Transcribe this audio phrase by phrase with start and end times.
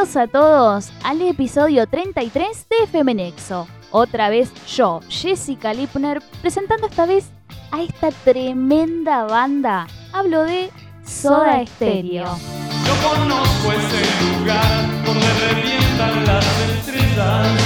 [0.00, 3.68] Bienvenidos a todos al episodio 33 de Femenexo.
[3.90, 7.26] Otra vez yo, Jessica Lipner, presentando esta vez
[7.70, 9.86] a esta tremenda banda.
[10.14, 10.70] Hablo de
[11.04, 12.24] Soda Stereo.
[12.24, 17.60] Yo conozco ese lugar donde revientan las estrellas.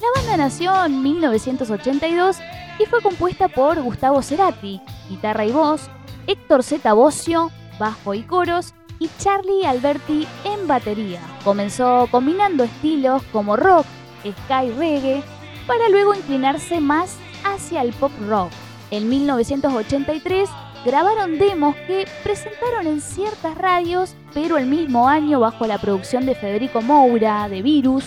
[0.00, 2.38] La banda nació en 1982
[2.80, 5.88] y fue compuesta por Gustavo Cerati, guitarra y voz,
[6.26, 6.92] Héctor Z.
[6.92, 11.20] Bocio, bajo y coros, y Charlie Alberti en batería.
[11.42, 13.84] Comenzó combinando estilos como rock,
[14.20, 15.24] sky reggae,
[15.66, 18.52] para luego inclinarse más hacia el pop rock.
[18.92, 20.48] En 1983
[20.84, 26.36] grabaron demos que presentaron en ciertas radios, pero el mismo año bajo la producción de
[26.36, 28.04] Federico Moura, de Virus,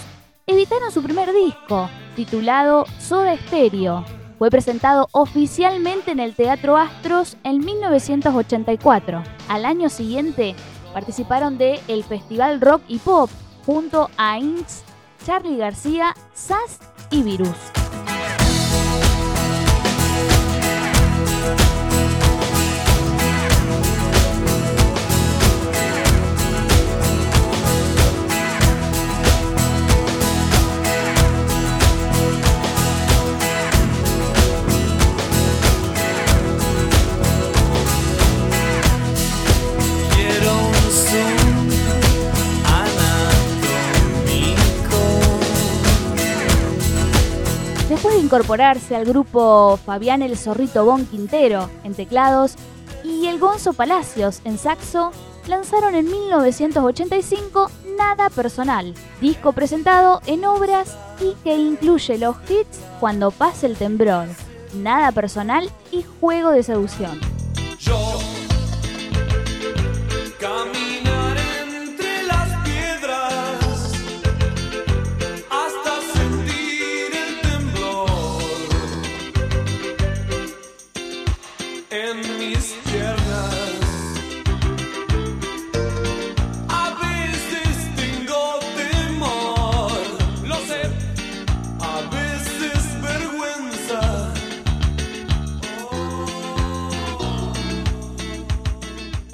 [0.48, 4.06] editaron su primer disco, titulado Soda Stereo.
[4.38, 9.24] Fue presentado oficialmente en el Teatro Astros en 1984.
[9.48, 10.56] Al año siguiente
[10.94, 13.30] participaron de el Festival Rock y Pop
[13.66, 14.84] junto a Inks,
[15.26, 16.80] Charlie García, Sass
[17.12, 17.85] y Virus.
[48.26, 52.56] Incorporarse al grupo Fabián el Zorrito Bon Quintero en teclados
[53.04, 55.12] y el Gonzo Palacios en saxo,
[55.46, 63.30] lanzaron en 1985 Nada Personal, disco presentado en obras y que incluye los hits Cuando
[63.30, 64.28] pase el temblor,
[64.74, 67.20] Nada Personal y Juego de Seducción.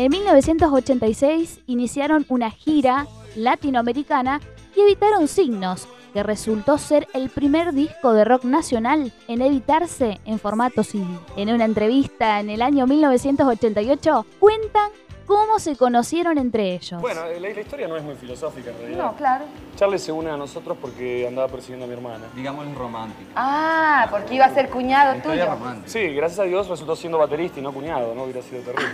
[0.02, 4.42] En 1986 iniciaron una gira latinoamericana
[4.76, 10.40] y editaron Signos, que resultó ser el primer disco de rock nacional en editarse en
[10.40, 11.06] formato CD.
[11.38, 14.90] En una entrevista en el año 1988 cuentan
[15.32, 17.00] cómo se conocieron entre ellos.
[17.00, 19.06] Bueno, la, la historia no es muy filosófica en realidad.
[19.06, 19.46] No, claro.
[19.78, 22.26] Charlie se une a nosotros porque andaba persiguiendo a mi hermana.
[22.36, 23.32] Digámoslo romántica.
[23.34, 25.46] Ah, porque iba a ser cuñado tuyo.
[25.46, 25.88] romántica.
[25.88, 28.24] Sí, gracias a Dios resultó siendo baterista y no cuñado, ¿no?
[28.24, 28.90] Hubiera sido terrible.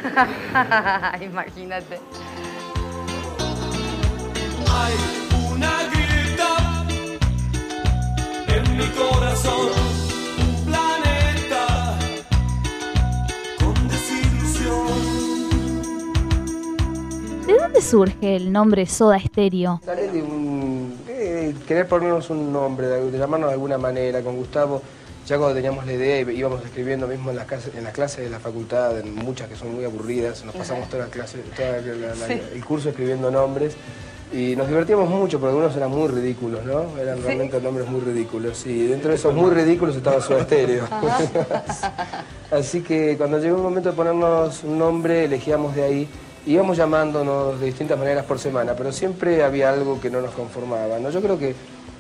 [1.25, 1.99] Imagínate.
[4.69, 4.93] Hay
[5.55, 6.85] una grieta
[8.47, 9.69] en mi corazón,
[17.77, 19.79] dónde surge el nombre Soda Stereo?
[19.85, 20.97] Sale de un.
[21.05, 24.21] de querer ponernos un nombre, de, de llamarnos de alguna manera.
[24.21, 24.81] Con Gustavo,
[25.27, 28.23] ya cuando teníamos la idea y íbamos escribiendo mismo en las, clases, en las clases
[28.25, 32.33] de la facultad, en muchas que son muy aburridas, nos pasamos toda la clase, la-
[32.55, 33.75] el curso escribiendo nombres.
[34.33, 36.97] Y nos divertíamos mucho, porque algunos eran muy ridículos, ¿no?
[36.99, 38.66] Eran realmente nombres muy ridículos.
[38.66, 40.83] Y dentro de esos muy ridículos estaba Soda Stereo.
[42.51, 46.09] Así que cuando llegó el momento de ponernos un nombre, elegíamos de ahí.
[46.47, 50.97] Íbamos llamándonos de distintas maneras por semana, pero siempre había algo que no nos conformaba.
[50.97, 51.09] ¿no?
[51.09, 51.53] Yo creo que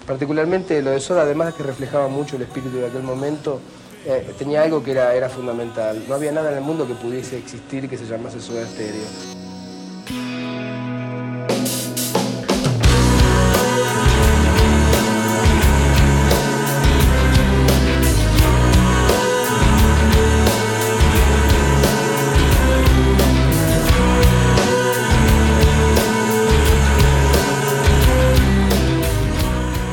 [0.07, 3.59] particularmente lo de Soda, además de que reflejaba mucho el espíritu de aquel momento,
[4.05, 6.01] eh, tenía algo que era, era fundamental.
[6.07, 9.03] No había nada en el mundo que pudiese existir que se llamase Soda Stereo.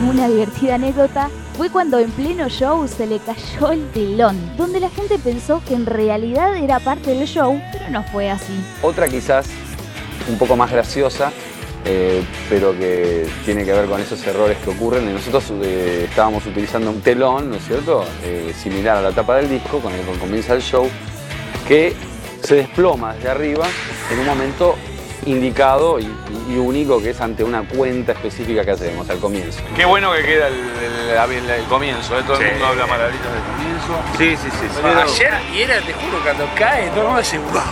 [0.09, 4.91] Una divertida anécdota fue cuando en pleno show se le cayó el telón, donde la
[4.91, 8.53] gente pensó que en realidad era parte del show, pero no fue así.
[8.83, 9.47] Otra quizás
[10.29, 11.33] un poco más graciosa,
[11.87, 15.11] eh, pero que tiene que ver con esos errores que ocurren.
[15.11, 19.49] Nosotros eh, estábamos utilizando un telón, ¿no es cierto?, Eh, similar a la tapa del
[19.49, 20.87] disco, con el que comienza el show,
[21.67, 21.95] que
[22.43, 23.67] se desploma desde arriba
[24.13, 24.75] en un momento
[25.27, 26.05] indicado y,
[26.49, 29.61] y único que es ante una cuenta específica que hacemos al comienzo.
[29.77, 32.23] Qué bueno que queda el, el- el- el comienzo, ¿eh?
[32.27, 34.03] todo el mundo habla maravillas del comienzo.
[34.19, 34.67] Sí, sí, sí.
[34.83, 37.23] Pero- Ayer, y era, te juro, cuando cae, todo el mundo
[37.53, 37.63] wow.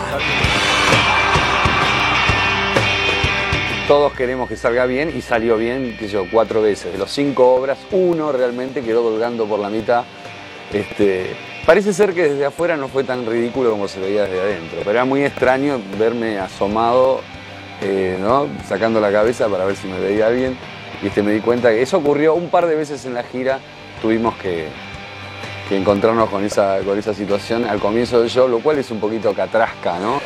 [3.88, 6.92] todos queremos que salga bien y salió bien, qué sé yo, cuatro veces.
[6.92, 10.04] De los cinco obras, uno realmente quedó colgando por la mitad.
[10.72, 11.34] Este,
[11.66, 14.90] parece ser que desde afuera no fue tan ridículo como se veía desde adentro, pero
[14.92, 17.20] era muy extraño verme asomado,
[17.82, 18.46] eh, ¿no?
[18.66, 20.56] sacando la cabeza para ver si me veía bien.
[21.02, 23.58] Y este, me di cuenta que eso ocurrió un par de veces en la gira,
[24.00, 24.68] tuvimos que,
[25.68, 29.00] que encontrarnos con esa, con esa situación al comienzo del show, lo cual es un
[29.00, 30.20] poquito catrasca, ¿no?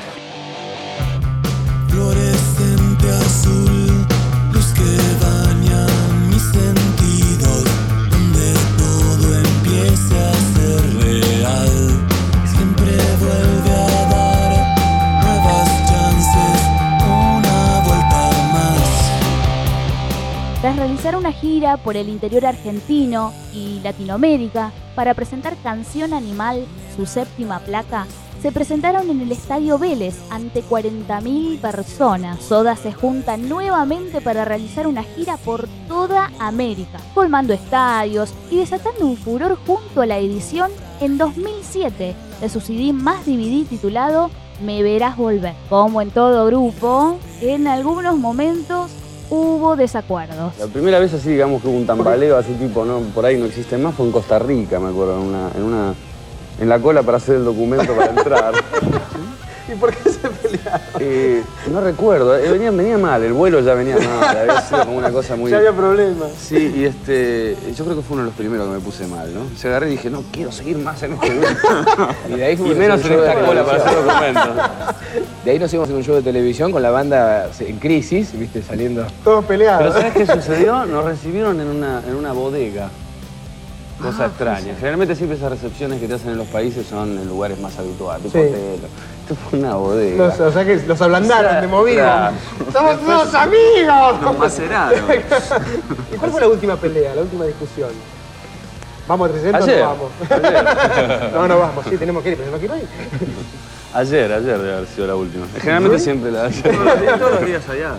[20.66, 26.66] Tras realizar una gira por el interior argentino y Latinoamérica para presentar Canción Animal,
[26.96, 28.08] su séptima placa,
[28.42, 32.42] se presentaron en el Estadio Vélez ante 40.000 personas.
[32.42, 39.06] Soda se junta nuevamente para realizar una gira por toda América, colmando estadios y desatando
[39.06, 44.82] un furor junto a la edición en 2007 de su CD más DVD titulado Me
[44.82, 45.54] Verás Volver.
[45.68, 48.90] Como en todo grupo, en algunos momentos
[49.30, 50.52] hubo desacuerdos.
[50.58, 53.46] La primera vez así, digamos, que hubo un tambaleo así tipo, no, por ahí no
[53.46, 55.94] existe más, fue en Costa Rica, me acuerdo, en una, en una,
[56.60, 58.54] en la cola para hacer el documento para entrar.
[59.72, 60.20] ¿Y por qué se?
[61.00, 64.98] Eh, no recuerdo, eh, venía, venía mal, el vuelo ya venía mal, había sido como
[64.98, 65.50] una cosa muy...
[65.50, 66.28] Ya había problemas.
[66.40, 69.32] Sí, y este, yo creo que fue uno de los primeros que me puse mal,
[69.34, 69.42] ¿no?
[69.56, 71.46] Se agarré y dije, no, quiero seguir más en este grupo.
[72.28, 74.48] Y de ahí y menos en esta cola para hacer documentos.
[75.44, 78.62] De ahí nos íbamos en un show de televisión con la banda en crisis, viste,
[78.62, 79.06] saliendo.
[79.22, 79.78] Todos peleados.
[79.78, 80.86] Pero ¿sabes qué sucedió?
[80.86, 82.88] Nos recibieron en una, en una bodega.
[84.00, 84.74] Cosa extraña.
[84.74, 88.30] Generalmente siempre esas recepciones que te hacen en los países son en lugares más habituales,
[88.30, 88.38] Sí.
[88.38, 88.78] hotel.
[89.28, 90.28] Esto fue una bodega.
[90.28, 91.96] Los, o sea que los ablandaron, movían.
[91.96, 92.36] Claro.
[92.72, 94.20] ¡Somos todos amigos!
[94.22, 95.00] Nos maceraron.
[96.14, 97.90] ¿Y cuál fue la última pelea, la última discusión?
[99.08, 99.80] ¿Vamos a 300 Ayer.
[99.80, 100.10] no vamos?
[101.32, 102.86] no, no vamos, sí, tenemos que ir, pero no quiero ir.
[103.94, 105.46] Ayer, ayer debe haber sido la última.
[105.58, 107.18] Generalmente siempre la de ayer.
[107.18, 107.98] Todos los días hay algo.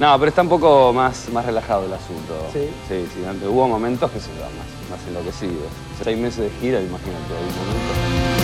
[0.00, 2.48] No, pero está un poco más, más relajado el asunto.
[2.50, 2.70] Sí.
[2.88, 3.26] Sí, sí.
[3.28, 5.68] Antes, hubo momentos que se iban más, más enloquecidos.
[6.02, 8.35] Seis meses de gira, imagínate, hay momentos.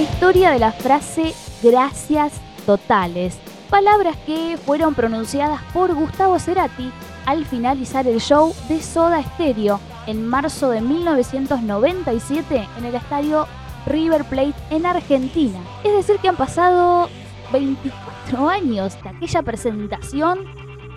[0.00, 2.32] Historia de la frase gracias
[2.64, 3.36] totales,
[3.68, 6.90] palabras que fueron pronunciadas por Gustavo Cerati
[7.26, 13.46] al finalizar el show de Soda Stereo en marzo de 1997 en el estadio
[13.84, 15.60] River Plate en Argentina.
[15.84, 17.10] Es decir, que han pasado
[17.52, 20.46] 24 años de aquella presentación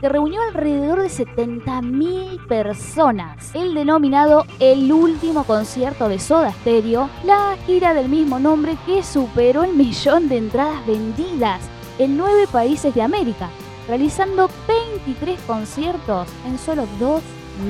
[0.04, 3.56] que reunió alrededor de 70.000 personas.
[3.56, 9.64] El denominado El último concierto de Soda Stereo, la gira del mismo nombre que superó
[9.64, 11.62] el millón de entradas vendidas
[12.00, 13.50] en nueve países de América,
[13.88, 17.22] realizando 23 conciertos en solo dos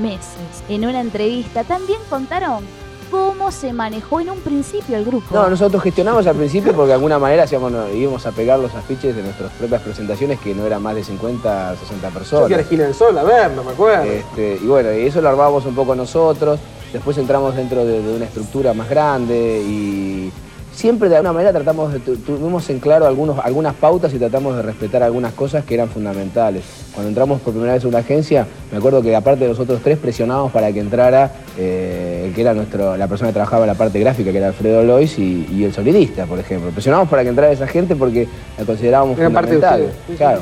[0.02, 0.64] meses.
[0.68, 2.64] En una entrevista también contaron
[3.14, 5.26] cómo se manejó en un principio el grupo.
[5.32, 8.74] No, nosotros gestionamos al principio porque de alguna manera hacíamos, no, íbamos a pegar los
[8.74, 12.08] afiches de nuestras propias presentaciones que no eran más de 50, 60 Yo fui a
[12.08, 12.58] la personas.
[12.60, 14.04] esquina del sol a ver, no me acuerdo.
[14.04, 16.58] Este, y bueno, y eso lo armábamos un poco nosotros.
[16.92, 20.32] Después entramos dentro de, de una estructura más grande y
[20.74, 24.62] siempre de alguna manera tratamos de, tuvimos en claro algunos, algunas pautas y tratamos de
[24.62, 26.64] respetar algunas cosas que eran fundamentales.
[26.92, 29.98] Cuando entramos por primera vez a una agencia, me acuerdo que aparte de nosotros tres
[29.98, 33.74] presionábamos para que entrara eh, el que era nuestro, la persona que trabajaba en la
[33.74, 36.70] parte gráfica, que era Alfredo Lois, y, y el sonidista, por ejemplo.
[36.70, 38.28] Presionábamos para que entrara esa gente porque
[38.58, 39.94] la considerábamos Era parte de fundamental.
[40.16, 40.40] claro.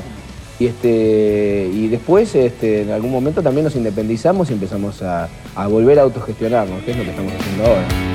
[0.59, 5.67] Y, este, y después, este, en algún momento también nos independizamos y empezamos a, a
[5.67, 8.12] volver a autogestionarnos, que es lo que estamos haciendo ahora.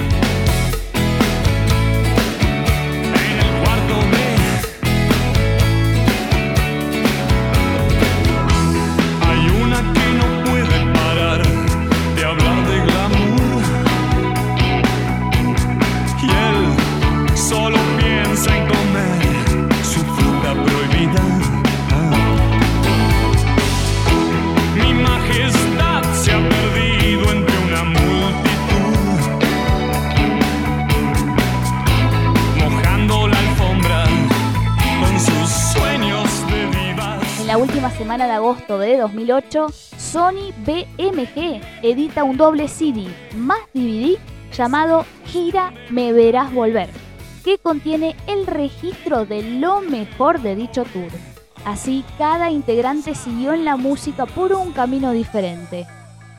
[38.17, 43.05] Semana de agosto de 2008, Sony BMG edita un doble CD
[43.35, 44.17] más DVD
[44.51, 46.89] llamado Gira Me Verás Volver,
[47.43, 51.11] que contiene el registro de lo mejor de dicho tour.
[51.63, 55.85] Así, cada integrante siguió en la música por un camino diferente.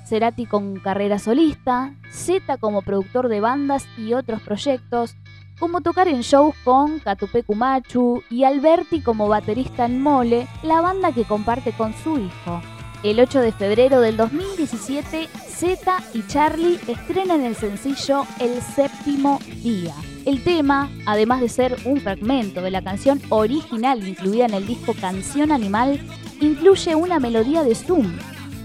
[0.04, 5.14] Cerati con carrera solista, Z como productor de bandas y otros proyectos,
[5.58, 11.12] como tocar en shows con Catupecu Machu y Alberti como baterista en Mole, la banda
[11.12, 12.60] que comparte con su hijo.
[13.02, 19.94] El 8 de febrero del 2017, Z y Charlie estrenan el sencillo El séptimo día.
[20.24, 24.94] El tema, además de ser un fragmento de la canción original incluida en el disco
[25.00, 26.00] Canción Animal,
[26.40, 28.18] incluye una melodía de Zoom,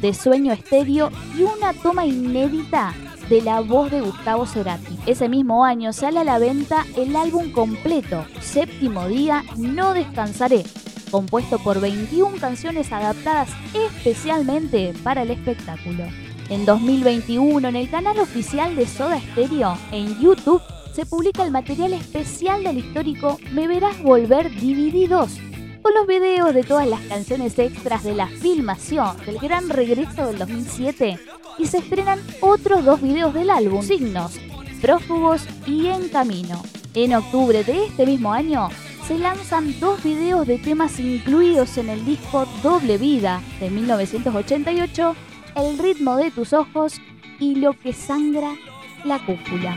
[0.03, 2.93] de Sueño Estéreo y una toma inédita
[3.29, 4.97] de la voz de Gustavo Cerati.
[5.05, 10.65] Ese mismo año sale a la venta el álbum completo, Séptimo Día, No Descansaré,
[11.09, 16.03] compuesto por 21 canciones adaptadas especialmente para el espectáculo.
[16.49, 20.61] En 2021, en el canal oficial de Soda Stereo, en YouTube,
[20.93, 25.52] se publica el material especial del histórico Me Verás Volver DVD 2,
[25.91, 31.19] los videos de todas las canciones extras de la filmación del gran regreso del 2007
[31.57, 34.39] y se estrenan otros dos videos del álbum, Signos,
[34.81, 36.61] Prófugos y En Camino.
[36.93, 38.69] En octubre de este mismo año
[39.07, 45.15] se lanzan dos videos de temas incluidos en el disco Doble Vida de 1988,
[45.55, 47.01] El ritmo de tus ojos
[47.39, 48.55] y Lo que sangra
[49.03, 49.75] la cúpula.